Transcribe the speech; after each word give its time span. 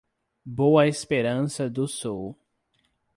Boa 0.43 0.87
Esperança 0.87 1.69
do 1.69 1.87
Sul 1.87 2.35